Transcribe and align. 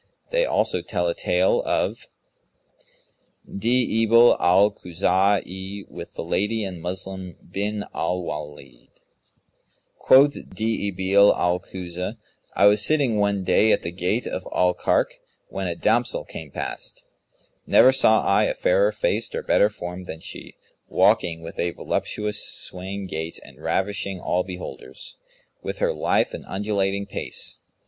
They 0.31 0.45
also 0.47 0.81
tell 0.81 1.07
a 1.07 1.13
tale 1.13 1.61
of 1.63 2.07
DI'IBIL 3.47 4.35
AL 4.39 4.71
KHUZA'I 4.71 5.85
WITH 5.89 6.15
THE 6.15 6.23
LADY 6.23 6.63
AND 6.63 6.81
MUSLIM 6.81 7.35
BIN 7.51 7.83
AL 7.93 8.23
WALID. 8.23 8.87
Quoth 9.99 10.49
Di'ibil 10.49 11.37
al 11.37 11.59
Khuzα'i[FN#181], 11.59 12.17
"I 12.55 12.65
was 12.65 12.83
sitting 12.83 13.17
one 13.19 13.43
day 13.43 13.71
at 13.71 13.83
the 13.83 13.91
gate 13.91 14.25
of 14.25 14.47
Al 14.51 14.73
Karkh,[FN#182] 14.73 15.17
when 15.49 15.67
a 15.67 15.75
damsel 15.75 16.25
came 16.25 16.49
past. 16.49 17.03
Never 17.67 17.91
saw 17.91 18.23
I 18.25 18.45
a 18.45 18.55
fairer 18.55 18.91
faced 18.91 19.35
or 19.35 19.43
better 19.43 19.69
formed 19.69 20.07
than 20.07 20.19
she, 20.19 20.55
walking 20.89 21.43
with 21.43 21.59
a 21.59 21.69
voluptuous 21.69 22.43
swaying 22.43 23.05
gait 23.05 23.37
and 23.45 23.61
ravishing 23.61 24.19
all 24.19 24.41
beholders 24.43 25.17
with 25.61 25.77
her 25.77 25.93
lithe 25.93 26.33
and 26.33 26.43
undulating 26.47 27.05
pace. 27.05 27.59